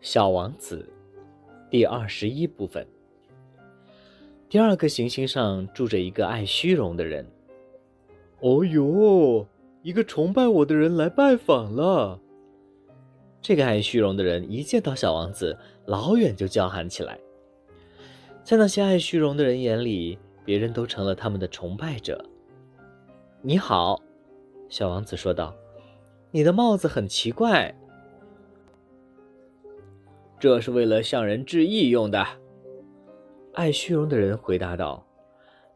[0.00, 0.88] 小王子，
[1.68, 2.86] 第二十一部分。
[4.48, 7.26] 第二个行星上住着一个爱虚荣的人。
[8.40, 9.44] 哦呦，
[9.82, 12.20] 一个崇拜我的人来拜访了。
[13.42, 17.18] 这个爱虚荣的人一见到小王子，老远就叫喊起来。
[18.44, 22.24] 在那些爱虚荣的人眼里，别人都成了他们的崇拜者。
[23.42, 24.00] 你好，
[24.68, 25.52] 小王子说道
[26.30, 27.74] ：“你的帽子很奇怪。”
[30.40, 32.24] 这是为了向人致意用的，
[33.54, 35.04] 爱虚荣的人回答道：“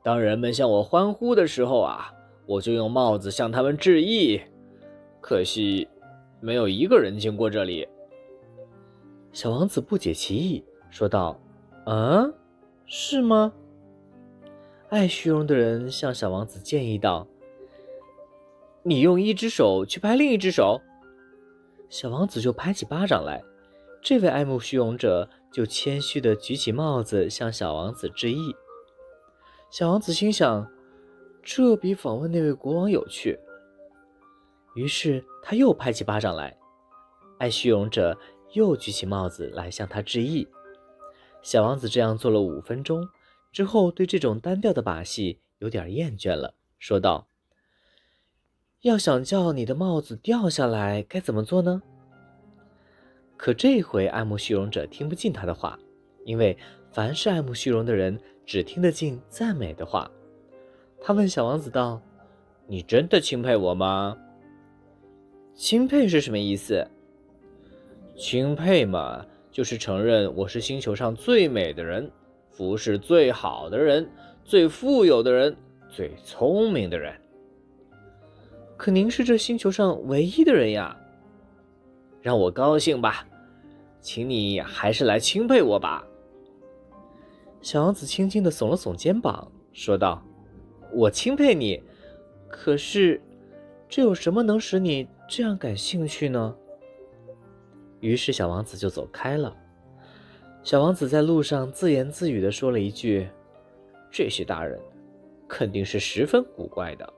[0.04, 2.12] 当人们向我欢呼的时候啊，
[2.46, 4.40] 我就用帽子向他们致意。
[5.20, 5.88] 可惜，
[6.40, 7.88] 没有一个人经过这里。”
[9.32, 11.40] 小王子不解其意，说道
[11.86, 12.32] ：“嗯，
[12.86, 13.52] 是吗？”
[14.90, 17.26] 爱虚荣的人向小王子建议道
[18.84, 20.80] ：“你用一只手去拍另一只手。”
[21.90, 23.42] 小王子就拍起巴掌来。
[24.02, 28.52] 这位爱慕虚荣者就谦虚地举起帽子向小王子致意。
[29.70, 30.68] 小王子心想，
[31.40, 33.38] 这比访问那位国王有趣。
[34.74, 36.58] 于是他又拍起巴掌来，
[37.38, 38.18] 爱虚荣者
[38.54, 40.48] 又举起帽子来向他致意。
[41.40, 43.08] 小王子这样做了五分钟
[43.52, 47.28] 之后，对这种单调的把戏有点厌倦了，说道
[48.82, 51.82] ：“要想叫你的帽子掉下来，该怎么做呢？”
[53.42, 55.76] 可这回爱慕虚荣者听不进他的话，
[56.24, 56.56] 因为
[56.92, 60.08] 凡是爱慕虚荣的人只听得进赞美的话。
[61.00, 62.00] 他问小王子道
[62.68, 64.16] ：“你真的钦佩我吗
[65.56, 66.86] ？”“钦佩是什么意思
[68.16, 72.08] ？”“钦佩嘛，就是承认我是星球上最美的人，
[72.48, 74.08] 服饰最好的人，
[74.44, 75.56] 最富有的人，
[75.90, 77.12] 最聪明的人。
[78.78, 80.96] ”“可您是这星球上唯一的人呀
[82.22, 83.26] ！”“让我高兴吧。”
[84.02, 86.06] 请你还是来钦佩我吧。”
[87.62, 90.22] 小王子轻轻地耸了耸肩膀，说道
[90.92, 91.80] ：“我钦佩你，
[92.50, 93.22] 可是，
[93.88, 96.54] 这有什么能使你这样感兴趣呢？”
[98.00, 99.56] 于是小王子就走开了。
[100.64, 103.28] 小王子在路上自言自语地说了一句
[104.10, 104.80] ：“这些大人，
[105.48, 107.12] 肯定是十分古怪的。”